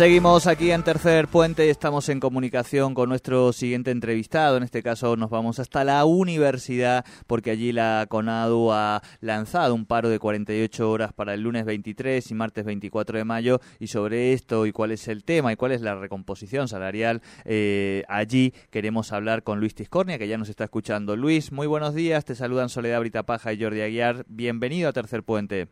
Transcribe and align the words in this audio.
Seguimos 0.00 0.46
aquí 0.46 0.70
en 0.70 0.82
Tercer 0.82 1.28
Puente 1.28 1.66
y 1.66 1.68
estamos 1.68 2.08
en 2.08 2.20
comunicación 2.20 2.94
con 2.94 3.10
nuestro 3.10 3.52
siguiente 3.52 3.90
entrevistado. 3.90 4.56
En 4.56 4.62
este 4.62 4.82
caso 4.82 5.14
nos 5.14 5.28
vamos 5.28 5.58
hasta 5.58 5.84
la 5.84 6.06
universidad 6.06 7.04
porque 7.26 7.50
allí 7.50 7.70
la 7.70 8.06
CONADU 8.08 8.72
ha 8.72 9.02
lanzado 9.20 9.74
un 9.74 9.84
paro 9.84 10.08
de 10.08 10.18
48 10.18 10.90
horas 10.90 11.12
para 11.12 11.34
el 11.34 11.42
lunes 11.42 11.66
23 11.66 12.30
y 12.30 12.34
martes 12.34 12.64
24 12.64 13.18
de 13.18 13.24
mayo 13.26 13.58
y 13.78 13.88
sobre 13.88 14.32
esto 14.32 14.64
y 14.64 14.72
cuál 14.72 14.92
es 14.92 15.06
el 15.06 15.22
tema 15.22 15.52
y 15.52 15.56
cuál 15.56 15.72
es 15.72 15.82
la 15.82 15.94
recomposición 15.94 16.66
salarial 16.66 17.20
eh, 17.44 18.04
allí 18.08 18.54
queremos 18.70 19.12
hablar 19.12 19.42
con 19.42 19.60
Luis 19.60 19.74
Tiscornia 19.74 20.16
que 20.16 20.28
ya 20.28 20.38
nos 20.38 20.48
está 20.48 20.64
escuchando. 20.64 21.14
Luis, 21.14 21.52
muy 21.52 21.66
buenos 21.66 21.94
días. 21.94 22.24
Te 22.24 22.34
saludan 22.34 22.70
Soledad 22.70 23.00
Britapaja 23.00 23.52
y 23.52 23.62
Jordi 23.62 23.82
Aguiar. 23.82 24.24
Bienvenido 24.28 24.88
a 24.88 24.94
Tercer 24.94 25.24
Puente. 25.24 25.68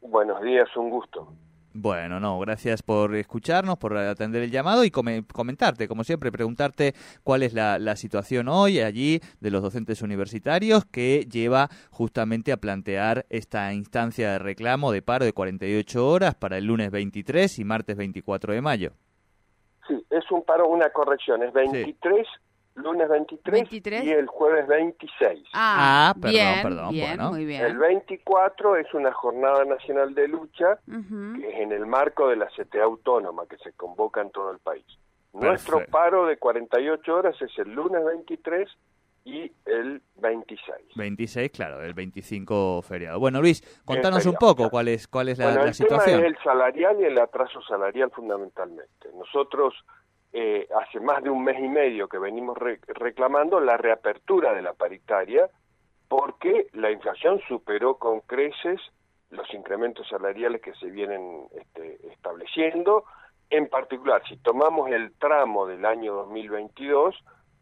Buenos 0.00 0.40
días, 0.40 0.74
un 0.74 0.88
gusto. 0.88 1.34
Bueno, 1.74 2.20
no, 2.20 2.38
gracias 2.38 2.82
por 2.82 3.14
escucharnos, 3.14 3.78
por 3.78 3.96
atender 3.96 4.42
el 4.42 4.50
llamado 4.50 4.84
y 4.84 4.90
comentarte, 4.90 5.88
como 5.88 6.04
siempre, 6.04 6.30
preguntarte 6.30 6.92
cuál 7.24 7.42
es 7.42 7.54
la, 7.54 7.96
situación 7.96 8.48
hoy 8.48 8.80
allí 8.80 9.20
de 9.40 9.50
los 9.50 9.62
docentes 9.62 10.02
universitarios 10.02 10.84
que 10.84 11.26
lleva 11.30 11.68
justamente 11.90 12.52
a 12.52 12.56
plantear 12.56 13.26
esta 13.30 13.72
instancia 13.72 14.32
de 14.32 14.38
reclamo 14.38 14.92
de 14.92 15.02
paro 15.02 15.24
de 15.24 15.32
48 15.32 16.08
horas 16.08 16.34
para 16.34 16.58
el 16.58 16.64
lunes 16.64 16.90
23 16.90 17.58
y 17.58 17.64
martes 17.64 17.96
24 17.96 18.54
de 18.54 18.60
mayo. 18.60 18.92
Sí, 19.86 20.04
es 20.10 20.30
un 20.30 20.42
paro, 20.44 20.68
una 20.68 20.90
corrección, 20.90 21.42
es 21.42 21.52
23 21.52 22.26
lunes 22.74 23.08
23, 23.08 24.04
y 24.04 24.10
el 24.10 24.26
jueves 24.26 24.66
26. 24.66 25.44
Ah, 25.52 26.10
ah 26.10 26.14
perdón, 26.20 26.62
perdón. 26.62 26.90
Bien, 26.90 27.20
muy 27.20 27.44
bien. 27.44 27.64
El 27.64 27.78
24 27.78 28.76
es 28.76 28.92
una 28.94 29.12
jornada 29.12 29.64
nacional 29.64 30.14
de 30.14 30.28
lucha 30.28 30.78
que 30.86 31.48
es 31.48 31.60
en 31.60 31.72
el 31.72 31.86
marco 31.86 32.28
de 32.28 32.36
la 32.36 32.46
CTA 32.46 32.84
autónoma 32.84 33.46
que 33.46 33.58
se 33.58 33.72
convoca 33.72 34.20
en 34.20 34.30
todo 34.30 34.50
el 34.50 34.58
país. 34.58 34.84
Nuestro 35.32 35.84
paro 35.86 36.26
de 36.26 36.36
48 36.36 37.14
horas 37.14 37.40
es 37.40 37.50
el 37.58 37.72
lunes 37.72 38.04
23 38.04 38.68
y 39.24 39.52
el 39.66 40.02
26. 40.16 40.96
26, 40.96 41.50
claro, 41.50 41.82
el 41.82 41.94
25 41.94 42.82
feriado. 42.82 43.20
Bueno, 43.20 43.40
Luis, 43.40 43.62
contanos 43.84 44.26
un 44.26 44.34
poco 44.34 44.68
cuál 44.68 44.88
es 44.88 45.06
cuál 45.06 45.28
es 45.28 45.38
la, 45.38 45.46
bueno, 45.46 45.64
el 45.64 45.74
situación. 45.74 46.20
Tema 46.20 46.28
es 46.28 46.36
el 46.36 46.42
salarial 46.42 47.00
y 47.00 47.04
el 47.04 47.18
atraso 47.18 47.62
salarial 47.62 48.10
fundamentalmente. 48.10 49.08
Nosotros 49.14 49.74
eh, 50.32 50.66
hace 50.80 51.00
más 51.00 51.22
de 51.22 51.30
un 51.30 51.44
mes 51.44 51.58
y 51.58 51.68
medio 51.68 52.08
que 52.08 52.18
venimos 52.18 52.56
reclamando 52.58 53.60
la 53.60 53.76
reapertura 53.76 54.54
de 54.54 54.62
la 54.62 54.72
paritaria 54.72 55.50
porque 56.08 56.68
la 56.72 56.90
inflación 56.90 57.40
superó 57.48 57.96
con 57.96 58.20
creces 58.20 58.80
los 59.30 59.52
incrementos 59.54 60.06
salariales 60.08 60.60
que 60.60 60.74
se 60.74 60.90
vienen 60.90 61.46
este, 61.54 62.06
estableciendo. 62.12 63.04
En 63.48 63.68
particular, 63.68 64.22
si 64.28 64.36
tomamos 64.36 64.90
el 64.90 65.12
tramo 65.18 65.66
del 65.66 65.84
año 65.86 66.14
2022, 66.14 67.16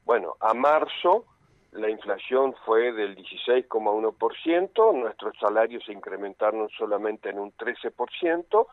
bueno, 0.05 0.35
a 0.41 0.55
marzo 0.55 1.27
la 1.73 1.89
inflación 1.89 2.55
fue 2.67 2.93
del 2.93 3.17
16,1%, 3.17 4.95
nuestros 4.95 5.37
salarios 5.39 5.85
se 5.85 5.93
incrementaron 5.93 6.69
solamente 6.71 7.31
en 7.31 7.39
un 7.39 7.53
13%, 7.53 8.67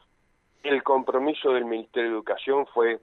el 0.64 0.84
compromiso 0.84 1.52
del 1.52 1.66
Ministerio 1.66 2.09
de 2.09 2.16
Educación 2.16 2.66
fue 2.73 3.00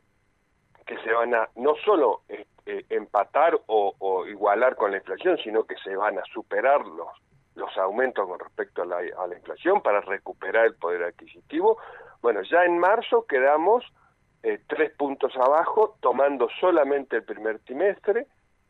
que 0.86 0.98
se 0.98 1.12
van 1.12 1.34
a 1.34 1.48
no 1.56 1.74
solo 1.84 2.22
eh, 2.28 2.46
empatar 2.88 3.60
o, 3.66 4.24
igualar 4.26 4.76
con 4.76 4.90
la 4.90 4.98
inflación, 4.98 5.38
sino 5.38 5.64
que 5.64 5.76
se 5.76 5.96
van 5.96 6.18
a 6.18 6.24
superar 6.32 6.86
los, 6.86 7.08
los 7.54 7.76
aumentos 7.78 8.26
con 8.26 8.38
respecto 8.38 8.82
a 8.82 8.86
la, 8.86 8.96
a 8.96 9.26
la 9.26 9.36
inflación 9.36 9.82
para 9.82 10.00
recuperar 10.00 10.66
el 10.66 10.74
poder 10.74 11.04
adquisitivo. 11.04 11.78
Bueno, 12.22 12.42
ya 12.42 12.64
en 12.64 12.78
marzo 12.78 13.26
quedamos 13.26 13.84
eh, 14.42 14.60
tres 14.66 14.92
puntos 14.92 15.34
abajo, 15.36 15.96
tomando 16.00 16.48
solamente 16.60 17.16
el 17.16 17.24
primer 17.24 17.60
trimestre. 17.60 18.26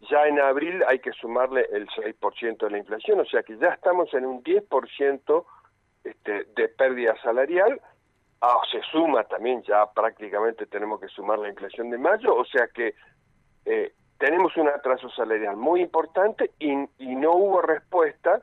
Ya 0.09 0.27
en 0.29 0.39
abril 0.39 0.85
hay 0.87 1.01
que 1.01 1.11
sumarle 1.13 1.67
el 1.73 1.89
6% 1.89 2.59
de 2.59 2.71
la 2.71 2.79
inflación, 2.79 3.19
o 3.19 3.25
sea 3.25 3.43
que 3.43 3.57
ya 3.57 3.71
estamos 3.71 4.13
en 4.15 4.25
un 4.25 4.45
10% 4.45 5.45
este, 6.05 6.45
de 6.45 6.69
pérdida 6.69 7.17
salarial 7.23 7.81
Ah, 8.47 8.61
se 8.71 8.83
suma 8.93 9.25
también, 9.25 9.63
ya 9.63 9.87
prácticamente 9.87 10.67
tenemos 10.67 11.01
que 11.01 11.09
sumar 11.09 11.39
la 11.39 11.49
inflación 11.49 11.89
de 11.89 11.97
mayo, 11.97 12.37
o 12.37 12.45
sea 12.45 12.69
que 12.69 12.95
eh, 13.65 13.95
tenemos 14.19 14.55
un 14.59 14.69
atraso 14.69 15.09
salarial 15.09 15.57
muy 15.57 15.81
importante 15.81 16.51
y, 16.59 16.75
no 16.99 17.33
hubo 17.37 17.63
respuesta 17.63 18.43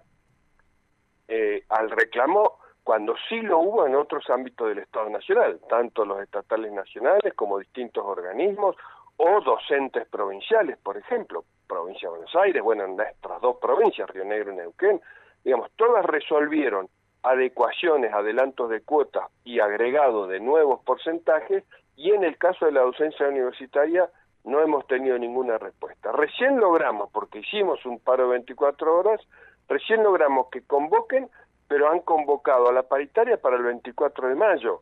eh, 1.28 1.66
al 1.69 1.91
reclamo 1.91 2.57
cuando 2.84 3.13
sí 3.29 3.41
lo 3.41 3.59
hubo 3.59 3.85
en 3.85 3.94
otros 3.94 4.28
ámbitos 4.31 4.69
del 4.69 4.79
Estado 4.79 5.07
Nacional, 5.12 5.62
tanto 5.69 6.03
los 6.03 6.19
estatales 6.19 6.72
nacionales 6.72 7.35
como 7.35 7.59
distintos 7.59 8.03
organismos 8.03 8.75
o 9.18 9.39
docentes 9.41 10.07
provinciales, 10.07 10.79
por 10.79 10.97
ejemplo, 10.97 11.45
provincia 11.68 12.09
de 12.09 12.18
Buenos 12.18 12.35
Aires, 12.38 12.63
bueno, 12.63 12.85
en 12.85 12.95
nuestras 12.95 13.39
dos 13.39 13.57
provincias, 13.57 14.09
Río 14.09 14.25
Negro 14.25 14.51
y 14.51 14.56
Neuquén, 14.56 15.00
digamos, 15.44 15.69
todas 15.75 16.03
resolvieron 16.06 16.89
adecuaciones, 17.23 18.13
adelantos 18.13 18.69
de 18.69 18.81
cuotas 18.81 19.29
y 19.43 19.59
agregado 19.59 20.27
de 20.27 20.39
nuevos 20.39 20.83
porcentajes 20.83 21.63
y 21.95 22.11
en 22.11 22.23
el 22.23 22.37
caso 22.37 22.65
de 22.65 22.71
la 22.71 22.81
docencia 22.81 23.27
universitaria 23.27 24.09
no 24.43 24.59
hemos 24.61 24.87
tenido 24.87 25.17
ninguna 25.17 25.57
respuesta. 25.57 26.11
Recién 26.11 26.59
logramos, 26.59 27.11
porque 27.11 27.39
hicimos 27.39 27.85
un 27.85 27.99
paro 27.99 28.23
de 28.23 28.29
24 28.31 28.97
horas, 28.97 29.21
recién 29.67 30.03
logramos 30.03 30.47
que 30.51 30.61
convoquen, 30.61 31.29
pero 31.67 31.89
han 31.91 31.99
convocado 31.99 32.69
a 32.69 32.73
la 32.73 32.83
paritaria 32.83 33.38
para 33.38 33.57
el 33.57 33.63
24 33.63 34.29
de 34.29 34.35
mayo, 34.35 34.81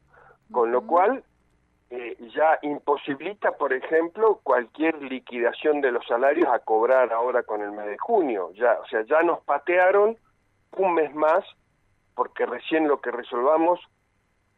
con 0.51 0.71
lo 0.71 0.87
cual 0.87 1.23
eh, 1.91 2.15
ya 2.33 2.57
imposibilita, 2.61 3.51
por 3.51 3.73
ejemplo, 3.73 4.39
cualquier 4.43 5.01
liquidación 5.01 5.81
de 5.81 5.91
los 5.91 6.05
salarios 6.07 6.47
a 6.47 6.59
cobrar 6.59 7.11
ahora 7.11 7.43
con 7.43 7.61
el 7.61 7.71
mes 7.71 7.87
de 7.87 7.97
junio. 7.97 8.51
Ya, 8.53 8.79
o 8.79 8.87
sea, 8.87 9.01
ya 9.03 9.23
nos 9.23 9.41
patearon 9.41 10.17
un 10.77 10.93
mes 10.93 11.13
más 11.13 11.43
porque 12.15 12.45
recién 12.45 12.87
lo 12.87 13.01
que 13.01 13.11
resolvamos 13.11 13.79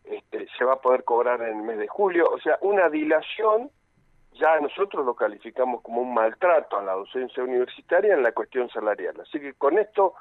este, 0.04 0.48
se 0.58 0.66
va 0.66 0.74
a 0.74 0.82
poder 0.82 1.04
cobrar 1.04 1.42
en 1.42 1.60
el 1.60 1.64
mes 1.64 1.78
de 1.78 1.88
julio. 1.88 2.30
O 2.32 2.40
sea, 2.40 2.58
una 2.62 2.90
dilación, 2.90 3.70
ya 4.34 4.60
nosotros 4.60 5.06
lo 5.06 5.16
calificamos 5.16 5.82
como 5.82 6.02
un 6.02 6.14
maltrato 6.14 6.78
a 6.78 6.84
la 6.84 6.94
docencia 6.94 7.44
universitaria 7.44 8.14
en 8.14 8.24
la 8.24 8.32
cuestión 8.32 8.70
salarial. 8.70 9.20
Así 9.22 9.40
que 9.40 9.54
con 9.54 9.78
esto 9.78 10.14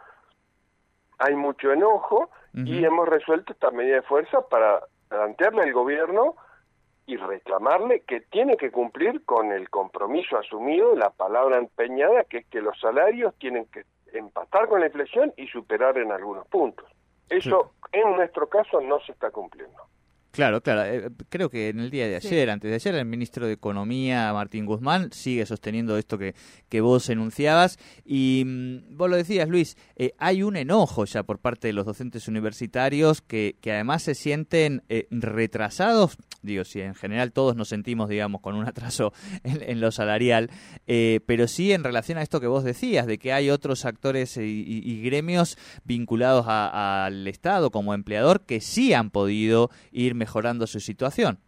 hay 1.19 1.35
mucho 1.35 1.73
enojo 1.73 2.31
y 2.55 2.85
hemos 2.85 3.09
resuelto 3.09 3.53
esta 3.53 3.71
medida 3.71 3.97
de 3.97 4.03
fuerza 4.03 4.41
para 4.49 4.81
plantearle 5.09 5.63
al 5.63 5.73
gobierno 5.73 6.35
y 7.07 7.17
reclamarle 7.17 8.01
que 8.01 8.21
tiene 8.21 8.57
que 8.57 8.71
cumplir 8.71 9.25
con 9.25 9.53
el 9.53 9.69
compromiso 9.69 10.39
asumido, 10.39 10.95
la 10.95 11.11
palabra 11.11 11.59
empeñada, 11.59 12.25
que 12.25 12.39
es 12.39 12.47
que 12.47 12.61
los 12.61 12.79
salarios 12.81 13.35
tienen 13.39 13.67
que 13.67 13.85
empatar 14.13 14.69
con 14.69 14.81
la 14.81 14.87
inflación 14.87 15.33
y 15.37 15.47
superar 15.49 15.99
en 15.99 16.11
algunos 16.11 16.47
puntos. 16.49 16.90
Eso 17.31 17.73
en 17.93 18.17
nuestro 18.17 18.49
caso 18.49 18.81
no 18.81 19.01
se 19.01 19.13
está 19.13 19.31
cumpliendo. 19.31 19.83
Claro, 20.31 20.63
claro. 20.63 20.85
Eh, 20.85 21.11
creo 21.29 21.51
que 21.51 21.71
en 21.71 21.81
el 21.81 21.91
día 21.91 22.07
de 22.07 22.15
ayer, 22.15 22.51
antes 22.51 22.71
de 22.71 22.77
ayer, 22.77 22.95
el 22.95 23.05
ministro 23.05 23.47
de 23.47 23.53
Economía, 23.55 24.33
Martín 24.33 24.65
Guzmán, 24.65 25.13
sigue 25.13 25.45
sosteniendo 25.45 25.97
esto 25.97 26.19
que, 26.19 26.37
que 26.69 26.81
vos 26.81 27.09
enunciabas. 27.09 27.79
Y 28.05 28.45
mm, 28.47 28.97
vos 28.97 29.11
lo 29.11 29.17
decías, 29.17 29.49
Luis, 29.49 29.77
eh, 29.97 30.13
hay 30.19 30.45
un 30.45 30.57
enojo 30.57 31.05
ya 31.05 31.25
por 31.25 31.41
parte 31.41 31.67
de 31.67 31.73
los 31.73 31.85
docentes 31.85 32.29
universitarios 32.29 33.23
que, 33.23 33.57
que 33.61 33.73
además 33.73 34.05
se 34.05 34.15
sienten 34.15 34.85
eh, 34.89 35.09
retrasados. 35.11 36.17
Digo, 36.43 36.65
si 36.65 36.81
en 36.81 36.95
general 36.95 37.33
todos 37.33 37.57
nos 37.57 37.69
sentimos, 37.69 38.09
digamos, 38.09 38.41
con 38.41 38.55
un 38.55 38.69
atraso 38.69 39.13
en, 39.43 39.81
lo 39.81 39.91
salarial, 39.91 40.51
pero 40.87 41.49
sí 41.49 41.73
en 41.73 41.85
relación 41.85 42.19
a 42.19 42.23
esto 42.23 42.41
que 42.41 42.47
vos 42.47 42.65
decías, 42.65 43.07
de 43.07 43.19
que 43.19 43.33
hay 43.33 43.51
otros 43.51 43.85
actores 43.85 44.37
y, 44.37 45.03
gremios 45.03 45.59
vinculados 45.85 46.47
al 46.49 47.27
Estado 47.27 47.71
como 47.71 47.95
empleador 47.95 48.43
que 48.43 48.61
sí 48.61 48.93
han 48.93 49.11
podido 49.11 49.71
ir 49.93 50.15
mejorando 50.21 50.67
su 50.67 50.79
situación. 50.79 51.39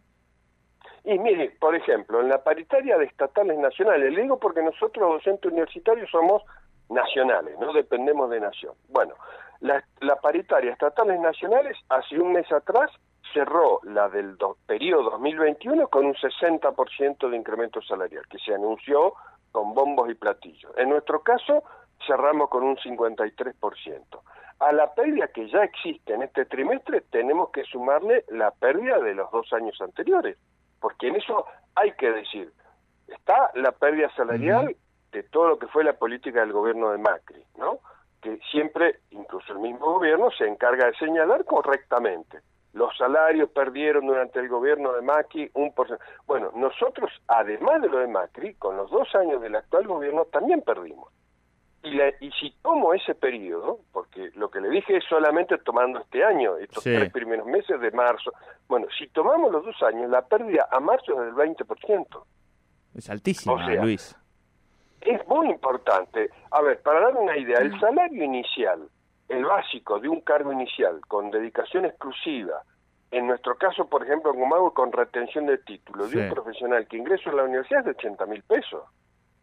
Y 1.05 1.19
mire, 1.19 1.51
por 1.59 1.75
ejemplo, 1.75 2.21
en 2.21 2.29
la 2.29 2.43
paritaria 2.43 2.97
de 2.97 3.05
estatales 3.05 3.57
nacionales, 3.57 4.11
le 4.13 4.21
digo 4.23 4.39
porque 4.39 4.63
nosotros 4.63 5.13
docentes 5.13 5.51
universitarios 5.51 6.09
somos 6.09 6.41
nacionales, 6.89 7.57
no 7.59 7.71
dependemos 7.71 8.29
de 8.29 8.39
nación. 8.39 8.73
Bueno, 8.89 9.13
la, 9.59 9.83
paritaria 10.21 10.71
estatales 10.71 11.19
nacionales 11.19 11.77
hace 11.89 12.19
un 12.19 12.33
mes 12.33 12.49
atrás 12.51 12.89
cerró 13.33 13.79
la 13.83 14.09
del 14.09 14.37
periodo 14.65 15.11
2021 15.11 15.87
con 15.87 16.05
un 16.05 16.15
60% 16.15 17.29
de 17.29 17.37
incremento 17.37 17.81
salarial, 17.81 18.23
que 18.27 18.39
se 18.39 18.53
anunció 18.53 19.13
con 19.51 19.73
bombos 19.73 20.09
y 20.09 20.15
platillos. 20.15 20.71
En 20.77 20.89
nuestro 20.89 21.21
caso, 21.21 21.63
cerramos 22.07 22.49
con 22.49 22.63
un 22.63 22.77
53% 22.77 24.21
a 24.67 24.71
la 24.71 24.93
pérdida 24.93 25.27
que 25.27 25.47
ya 25.49 25.63
existe 25.63 26.13
en 26.13 26.23
este 26.23 26.45
trimestre 26.45 27.01
tenemos 27.01 27.49
que 27.51 27.63
sumarle 27.63 28.25
la 28.29 28.51
pérdida 28.51 28.99
de 28.99 29.15
los 29.15 29.31
dos 29.31 29.51
años 29.53 29.79
anteriores, 29.81 30.37
porque 30.79 31.07
en 31.07 31.15
eso 31.15 31.45
hay 31.75 31.91
que 31.93 32.11
decir, 32.11 32.51
está 33.07 33.51
la 33.55 33.71
pérdida 33.71 34.09
salarial 34.15 34.75
este, 35.13 35.29
todo 35.29 35.49
lo 35.49 35.59
que 35.59 35.67
fue 35.67 35.83
la 35.83 35.93
política 35.93 36.39
del 36.39 36.51
gobierno 36.51 36.89
de 36.89 36.97
Macri, 36.97 37.45
¿no? 37.57 37.77
Que 38.19 38.39
siempre, 38.49 38.99
incluso 39.11 39.53
el 39.53 39.59
mismo 39.59 39.93
gobierno, 39.93 40.31
se 40.31 40.47
encarga 40.47 40.87
de 40.87 40.95
señalar 40.95 41.45
correctamente. 41.45 42.39
Los 42.73 42.97
salarios 42.97 43.51
perdieron 43.51 44.07
durante 44.07 44.39
el 44.39 44.49
gobierno 44.49 44.91
de 44.93 45.03
Macri 45.03 45.51
un 45.53 45.71
porcentaje. 45.75 46.09
Bueno, 46.25 46.51
nosotros, 46.55 47.11
además 47.27 47.83
de 47.83 47.89
lo 47.89 47.99
de 47.99 48.07
Macri, 48.07 48.55
con 48.55 48.75
los 48.75 48.89
dos 48.89 49.13
años 49.13 49.39
del 49.39 49.55
actual 49.55 49.85
gobierno, 49.85 50.25
también 50.25 50.63
perdimos. 50.63 51.13
Y, 51.83 51.99
y 52.25 52.31
si 52.31 52.51
tomo 52.61 52.93
ese 52.93 53.13
periodo, 53.13 53.79
porque 53.91 54.31
lo 54.35 54.49
que 54.49 54.61
le 54.61 54.69
dije 54.69 54.97
es 54.97 55.03
solamente 55.03 55.57
tomando 55.57 55.99
este 55.99 56.23
año, 56.23 56.55
estos 56.57 56.83
tres 56.83 57.11
primeros 57.11 57.45
meses 57.45 57.79
de 57.79 57.91
marzo, 57.91 58.31
bueno, 58.67 58.87
si 58.97 59.07
tomamos 59.09 59.51
los 59.51 59.65
dos 59.65 59.83
años, 59.83 60.09
la 60.09 60.25
pérdida 60.25 60.67
a 60.71 60.79
marzo 60.79 61.11
es 61.13 61.35
del 61.35 61.35
20%. 61.35 62.23
Es 62.95 63.09
altísima, 63.09 63.69
Luis. 63.75 64.15
Es 65.01 65.27
muy 65.27 65.49
importante. 65.49 66.29
A 66.51 66.61
ver, 66.61 66.81
para 66.81 67.01
dar 67.01 67.17
una 67.17 67.37
idea, 67.37 67.57
el 67.59 67.77
salario 67.79 68.23
inicial, 68.23 68.87
el 69.27 69.43
básico 69.43 69.99
de 69.99 70.07
un 70.07 70.21
cargo 70.21 70.53
inicial 70.53 71.01
con 71.07 71.31
dedicación 71.31 71.85
exclusiva, 71.85 72.63
en 73.11 73.27
nuestro 73.27 73.55
caso, 73.57 73.87
por 73.87 74.03
ejemplo, 74.03 74.33
como 74.33 74.55
hago 74.55 74.73
con 74.73 74.91
retención 74.91 75.45
de 75.45 75.57
título, 75.59 76.07
de 76.07 76.23
un 76.23 76.29
profesional 76.33 76.87
que 76.87 76.97
ingresa 76.97 77.29
a 77.29 77.33
la 77.33 77.43
universidad 77.43 77.81
es 77.81 77.85
de 77.85 77.91
80 77.91 78.25
mil 78.25 78.41
pesos 78.43 78.83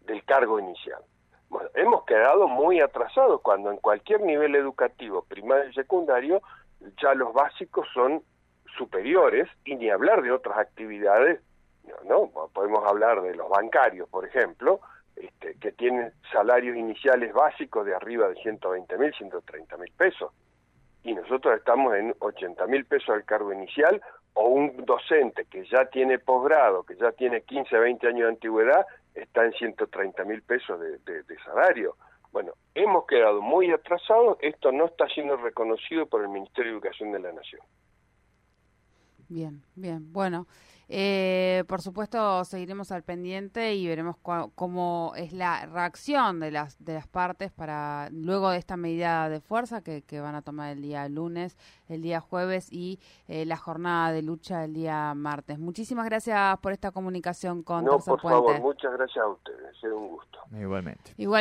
del 0.06 0.24
cargo 0.24 0.58
inicial. 0.58 1.02
Hemos 1.74 2.04
quedado 2.04 2.46
muy 2.48 2.80
atrasados 2.80 3.40
cuando 3.42 3.70
en 3.70 3.78
cualquier 3.78 4.20
nivel 4.20 4.54
educativo, 4.54 5.24
primario 5.28 5.70
y 5.70 5.74
secundario, 5.74 6.42
ya 7.02 7.14
los 7.14 7.32
básicos 7.32 7.86
son 7.92 8.22
superiores 8.76 9.48
y 9.64 9.76
ni 9.76 9.90
hablar 9.90 10.22
de 10.22 10.30
otras 10.30 10.58
actividades, 10.58 11.40
¿no? 12.06 12.30
Podemos 12.52 12.84
hablar 12.86 13.20
de 13.22 13.34
los 13.34 13.48
bancarios, 13.48 14.08
por 14.08 14.24
ejemplo, 14.24 14.80
este, 15.16 15.54
que 15.56 15.72
tienen 15.72 16.12
salarios 16.32 16.76
iniciales 16.76 17.32
básicos 17.32 17.84
de 17.84 17.94
arriba 17.94 18.28
de 18.28 18.36
120 18.36 18.98
mil, 18.98 19.12
130 19.14 19.76
mil 19.76 19.92
pesos. 19.92 20.32
Y 21.02 21.14
nosotros 21.14 21.56
estamos 21.56 21.94
en 21.94 22.14
80 22.20 22.66
mil 22.66 22.84
pesos 22.84 23.10
al 23.10 23.24
cargo 23.24 23.52
inicial 23.52 24.00
o 24.34 24.48
un 24.48 24.84
docente 24.84 25.46
que 25.46 25.64
ya 25.66 25.86
tiene 25.86 26.18
posgrado, 26.18 26.84
que 26.84 26.96
ya 26.96 27.12
tiene 27.12 27.42
15, 27.42 27.76
20 27.76 28.06
años 28.06 28.20
de 28.20 28.28
antigüedad, 28.28 28.86
está 29.22 29.44
en 29.44 29.52
130 29.52 30.24
mil 30.24 30.42
pesos 30.42 30.80
de, 30.80 31.36
salario. 31.44 31.96
Bueno, 32.32 32.52
hemos 32.74 33.06
quedado 33.06 33.40
muy 33.42 33.70
atrasados, 33.72 34.38
esto 34.40 34.70
no 34.72 34.86
está 34.86 35.08
siendo 35.08 35.36
reconocido 35.36 36.06
por 36.06 36.22
el 36.22 36.28
Ministerio 36.28 36.72
de 36.72 36.78
Educación 36.78 37.12
de 37.12 37.20
la 37.20 37.32
Nación. 37.32 37.60
Bien, 39.30 39.62
bien. 39.76 40.12
Bueno, 40.12 40.48
eh, 40.88 41.62
por 41.68 41.80
supuesto 41.80 42.44
seguiremos 42.44 42.90
al 42.90 43.04
pendiente 43.04 43.76
y 43.76 43.86
veremos 43.86 44.16
cómo 44.56 45.12
es 45.14 45.32
la 45.32 45.64
reacción 45.66 46.40
de 46.40 46.50
las 46.50 46.84
de 46.84 46.94
las 46.94 47.06
partes 47.06 47.52
para 47.52 48.08
luego 48.10 48.50
de 48.50 48.58
esta 48.58 48.76
medida 48.76 49.28
de 49.28 49.40
fuerza 49.40 49.82
que, 49.82 50.02
van 50.20 50.34
a 50.34 50.42
tomar 50.42 50.72
el 50.72 50.82
día 50.82 51.08
lunes, 51.08 51.56
el 51.88 52.02
día 52.02 52.18
jueves 52.18 52.72
y 52.72 52.98
eh, 53.28 53.46
la 53.46 53.56
jornada 53.56 54.10
de 54.10 54.22
lucha 54.22 54.64
el 54.64 54.74
día 54.74 55.14
martes. 55.14 55.60
Muchísimas 55.60 56.06
gracias 56.06 56.58
por 56.58 56.72
esta 56.72 56.90
comunicación 56.90 57.62
con 57.62 57.84
No, 57.84 58.00
por 58.00 58.20
favor, 58.20 58.60
muchas 58.60 58.92
gracias 58.92 59.24
a 59.24 59.28
ustedes. 59.28 59.76
Es 59.76 59.84
un 59.84 60.08
gusto. 60.08 60.40
Igualmente. 60.60 61.14
Igual 61.18 61.38